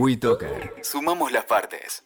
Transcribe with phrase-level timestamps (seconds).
[0.00, 0.76] WeToker.
[0.82, 2.04] Sumamos las partes.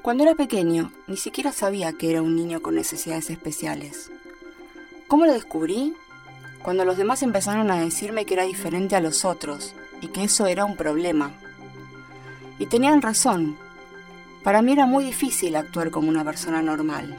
[0.00, 4.10] Cuando era pequeño, ni siquiera sabía que era un niño con necesidades especiales.
[5.06, 5.94] ¿Cómo lo descubrí?
[6.62, 10.46] Cuando los demás empezaron a decirme que era diferente a los otros y que eso
[10.46, 11.32] era un problema.
[12.58, 13.58] Y tenían razón.
[14.42, 17.14] Para mí era muy difícil actuar como una persona normal.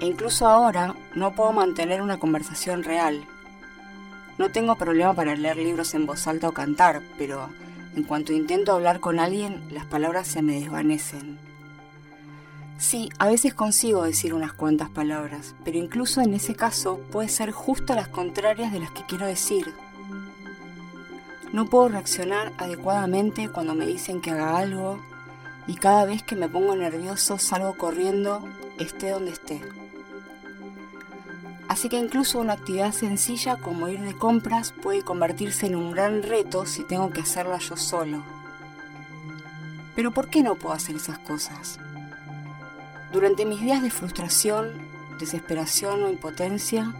[0.00, 3.24] E incluso ahora no puedo mantener una conversación real.
[4.38, 7.48] No tengo problema para leer libros en voz alta o cantar, pero
[7.96, 11.38] en cuanto intento hablar con alguien, las palabras se me desvanecen.
[12.78, 17.50] Sí, a veces consigo decir unas cuantas palabras, pero incluso en ese caso puede ser
[17.50, 19.74] justo las contrarias de las que quiero decir.
[21.52, 25.00] No puedo reaccionar adecuadamente cuando me dicen que haga algo
[25.66, 28.48] y cada vez que me pongo nervioso salgo corriendo,
[28.78, 29.60] esté donde esté.
[31.78, 36.24] Así que incluso una actividad sencilla como ir de compras puede convertirse en un gran
[36.24, 38.24] reto si tengo que hacerla yo solo.
[39.94, 41.78] Pero ¿por qué no puedo hacer esas cosas?
[43.12, 44.72] Durante mis días de frustración,
[45.20, 46.92] desesperación o impotencia,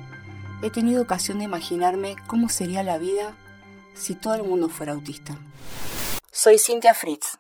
[0.63, 3.35] he tenido ocasión de imaginarme cómo sería la vida
[3.95, 5.37] si todo el mundo fuera autista.
[6.31, 7.39] Soy Cynthia Fritz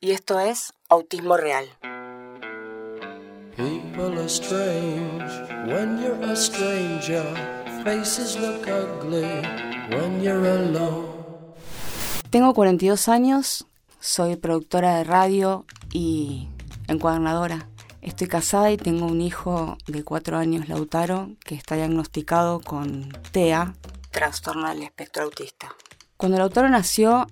[0.00, 1.68] y esto es Autismo Real.
[3.60, 5.30] People are strange
[5.66, 7.22] when you're a stranger.
[7.84, 9.42] Faces look ugly
[9.90, 11.04] when you're alone.
[12.30, 13.66] Tengo 42 años,
[14.00, 16.48] soy productora de radio y
[16.88, 17.68] encuadernadora.
[18.00, 23.74] Estoy casada y tengo un hijo de 4 años, Lautaro, que está diagnosticado con TEA,
[24.10, 25.74] trastorno del espectro autista.
[26.16, 27.26] Cuando Lautaro nació,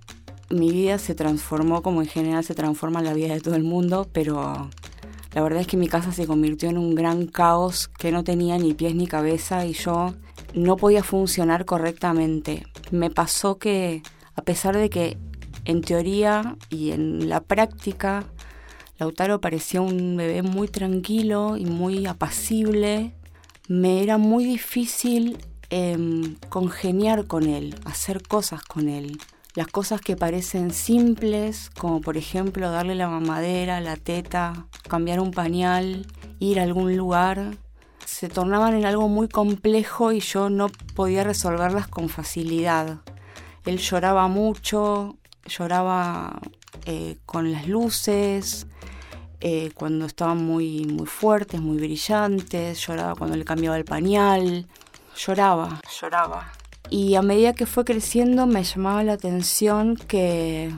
[0.51, 4.07] mi vida se transformó como en general se transforma la vida de todo el mundo,
[4.13, 4.69] pero
[5.39, 8.59] la verdad es que mi casa se convirtió en un gran caos que no tenía
[8.59, 10.13] ni pies ni cabeza y yo
[10.53, 12.67] no podía funcionar correctamente.
[12.91, 14.03] Me pasó que,
[14.35, 15.17] a pesar de que
[15.65, 18.25] en teoría y en la práctica,
[18.99, 23.15] Lautaro parecía un bebé muy tranquilo y muy apacible,
[23.69, 25.39] me era muy difícil
[25.71, 29.21] em, congeniar con él, hacer cosas con él
[29.59, 35.33] las cosas que parecen simples, como por ejemplo darle la mamadera, la teta, cambiar un
[35.33, 36.07] pañal,
[36.39, 37.57] ir a algún lugar,
[38.07, 43.01] se tornaban en algo muy complejo y yo no podía resolverlas con facilidad.
[43.67, 46.39] Él lloraba mucho, lloraba
[46.87, 48.69] eh, con las luces,
[49.41, 54.69] eh, cuando estaban muy, muy fuertes, muy brillantes, lloraba cuando le cambiaba el pañal,
[55.17, 56.58] lloraba, lloraba.
[56.91, 60.73] Y a medida que fue creciendo me llamaba la atención que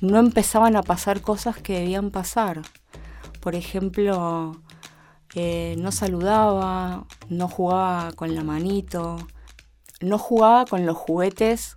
[0.00, 2.62] no empezaban a pasar cosas que debían pasar.
[3.40, 4.60] Por ejemplo,
[5.34, 9.18] eh, no saludaba, no jugaba con la manito,
[10.00, 11.76] no jugaba con los juguetes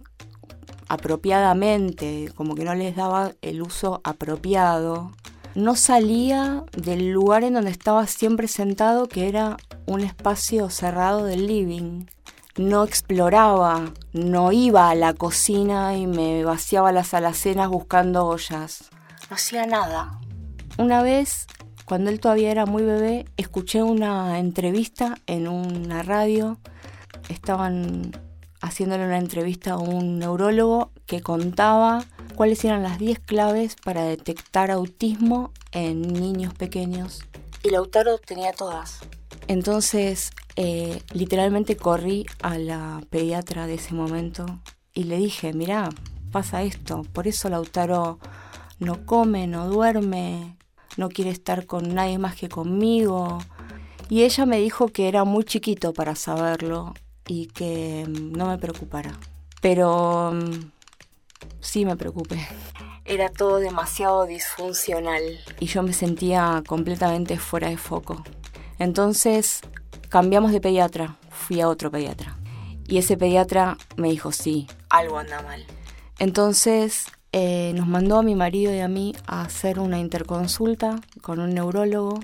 [0.88, 5.12] apropiadamente, como que no les daba el uso apropiado.
[5.54, 11.46] No salía del lugar en donde estaba siempre sentado, que era un espacio cerrado del
[11.46, 12.06] living
[12.58, 18.90] no exploraba, no iba a la cocina y me vaciaba las alacenas buscando ollas.
[19.30, 20.20] No hacía nada.
[20.78, 21.48] Una vez,
[21.86, 26.60] cuando él todavía era muy bebé, escuché una entrevista en una radio.
[27.30, 28.12] Estaban
[28.62, 32.04] haciéndole una entrevista a un neurólogo que contaba
[32.36, 37.22] cuáles eran las 10 claves para detectar autismo en niños pequeños.
[37.64, 39.00] Y Lautaro tenía todas.
[39.48, 44.46] Entonces, eh, literalmente corrí a la pediatra de ese momento
[44.94, 45.88] y le dije, mira,
[46.34, 48.20] pasa esto, por eso Lautaro
[48.78, 50.58] no come, no duerme,
[50.98, 53.38] no quiere estar con nadie más que conmigo.
[54.10, 56.94] Y ella me dijo que era muy chiquito para saberlo
[57.26, 59.18] y que mm, no me preocupara.
[59.62, 60.72] Pero mm,
[61.62, 62.46] sí me preocupé.
[63.06, 65.24] Era todo demasiado disfuncional
[65.62, 68.26] y yo me sentía completamente fuera de foco.
[68.78, 69.62] Entonces
[70.10, 72.38] cambiamos de pediatra, fui a otro pediatra.
[72.88, 75.64] Y ese pediatra me dijo, sí, algo anda mal.
[76.18, 81.40] Entonces eh, nos mandó a mi marido y a mí a hacer una interconsulta con
[81.40, 82.20] un neurólogo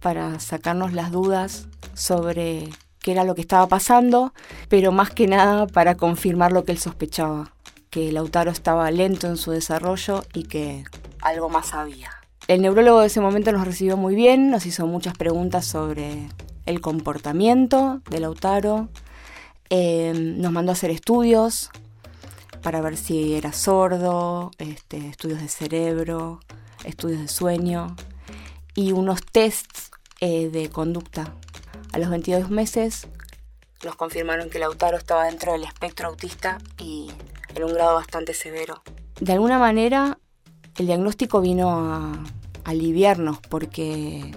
[0.00, 2.68] para sacarnos las dudas sobre
[3.00, 4.32] qué era lo que estaba pasando,
[4.68, 7.52] pero más que nada para confirmar lo que él sospechaba,
[7.90, 10.84] que Lautaro estaba lento en su desarrollo y que
[11.20, 12.10] algo más había.
[12.48, 16.28] El neurólogo de ese momento nos recibió muy bien, nos hizo muchas preguntas sobre
[16.66, 18.88] el comportamiento de Lautaro,
[19.70, 21.70] eh, nos mandó a hacer estudios
[22.62, 26.40] para ver si era sordo, este, estudios de cerebro,
[26.84, 27.96] estudios de sueño
[28.74, 31.34] y unos tests eh, de conducta.
[31.92, 33.08] A los 22 meses
[33.84, 37.10] nos confirmaron que Lautaro estaba dentro del espectro autista y
[37.54, 38.82] en un grado bastante severo.
[39.20, 40.18] De alguna manera
[40.78, 42.24] El diagnóstico vino a
[42.64, 44.34] aliviarnos porque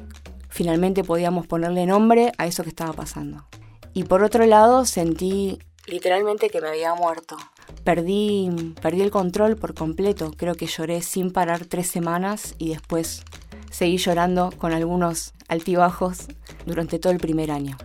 [0.55, 3.45] finalmente podíamos ponerle nombre a eso que estaba pasando.
[3.93, 7.35] Y por otro lado sentí literalmente que me había muerto.
[7.83, 10.31] Perdí, perdí el control por completo.
[10.31, 13.25] Creo que lloré sin parar tres semanas y después
[13.69, 16.27] seguí llorando con algunos altibajos
[16.65, 17.77] durante todo el primer año.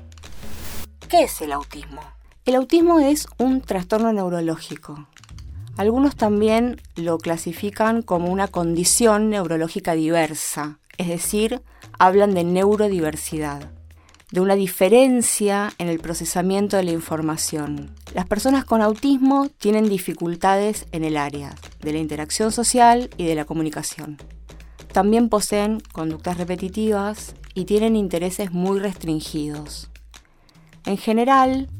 [1.08, 2.00] ¿Qué es el autismo?
[2.44, 5.08] El autismo es un trastorno neurológico.
[5.76, 11.62] Algunos también lo clasifican como una condición neurológica diversa, es decir,
[11.98, 13.70] hablan de neurodiversidad,
[14.30, 17.94] de una diferencia en el procesamiento de la información.
[18.12, 23.34] Las personas con autismo tienen dificultades en el área de la interacción social y de
[23.34, 24.18] la comunicación.
[24.92, 29.88] También poseen conductas repetitivas y tienen intereses muy restringidos.
[30.84, 31.70] En general,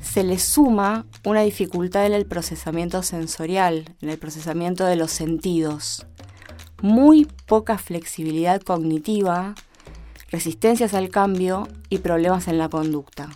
[0.00, 6.06] se les suma una dificultad en el procesamiento sensorial, en el procesamiento de los sentidos,
[6.82, 9.54] muy poca flexibilidad cognitiva,
[10.30, 13.30] resistencias al cambio y problemas en la conducta.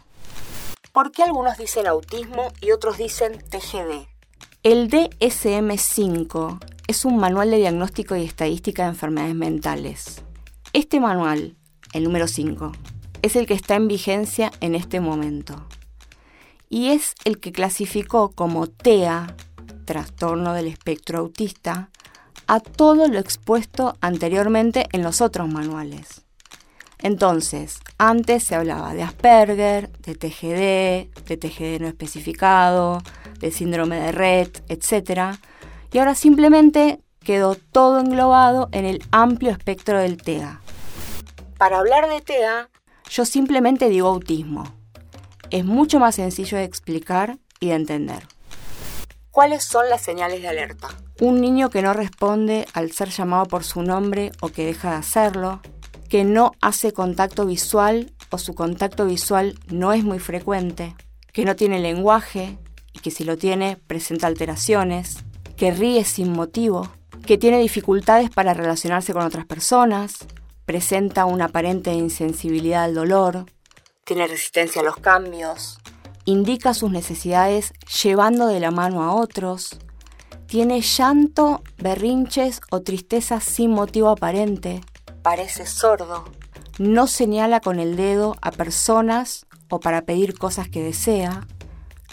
[0.93, 4.07] ¿Por qué algunos dicen autismo y otros dicen TGD?
[4.63, 6.59] El DSM-5
[6.89, 10.23] es un manual de diagnóstico y estadística de enfermedades mentales.
[10.73, 11.57] Este manual,
[11.93, 12.73] el número 5,
[13.23, 15.67] es el que está en vigencia en este momento
[16.69, 19.37] y es el que clasificó como TEA,
[19.85, 21.91] trastorno del espectro autista,
[22.47, 26.23] a todo lo expuesto anteriormente en los otros manuales.
[27.03, 33.03] Entonces, antes se hablaba de Asperger, de TGD, de TGD no especificado,
[33.39, 35.37] de síndrome de Red, etc.
[35.93, 40.61] Y ahora simplemente quedó todo englobado en el amplio espectro del TEA.
[41.59, 42.71] Para hablar de TEA,
[43.11, 44.65] yo simplemente digo autismo.
[45.51, 48.27] Es mucho más sencillo de explicar y de entender.
[49.31, 50.89] ¿Cuáles son las señales de alerta?
[51.21, 54.97] Un niño que no responde al ser llamado por su nombre o que deja de
[54.97, 55.61] hacerlo,
[56.11, 60.95] que no hace contacto visual o su contacto visual no es muy frecuente,
[61.33, 62.59] que no tiene lenguaje
[62.93, 65.25] y que si lo tiene presenta alteraciones,
[65.57, 66.91] que ríe sin motivo,
[67.25, 70.27] que tiene dificultades para relacionarse con otras personas,
[70.67, 73.47] presenta una aparente insensibilidad al dolor,
[74.05, 75.79] tiene resistencia a los cambios,
[76.27, 77.73] indica sus necesidades
[78.03, 79.79] llevando de la mano a otros,
[80.47, 84.81] tiene llanto, berrinches o tristeza sin motivo aparente,
[85.23, 86.25] parece sordo,
[86.79, 91.47] no señala con el dedo a personas o para pedir cosas que desea,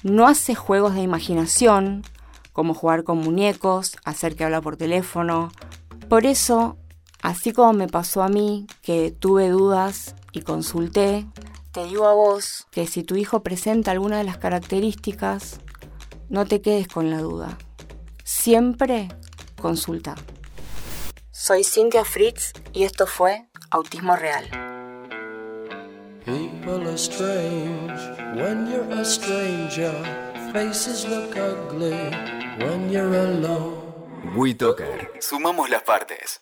[0.03, 2.03] no hace juegos de imaginación,
[2.51, 5.51] como jugar con muñecos, hacer que habla por teléfono.
[6.07, 6.77] Por eso
[7.23, 11.25] Así como me pasó a mí, que tuve dudas y consulté,
[11.71, 15.61] te digo a vos que si tu hijo presenta alguna de las características,
[16.27, 17.57] no te quedes con la duda.
[18.23, 19.09] Siempre
[19.61, 20.15] consulta.
[21.31, 24.49] Soy Cynthia Fritz y esto fue Autismo Real.
[26.25, 27.91] People are strange
[28.35, 29.91] when you're a stranger.
[30.53, 31.91] Faces look ugly
[32.59, 33.83] when you're alone.
[34.35, 35.11] WeToker.
[35.19, 36.41] Sumamos las partes.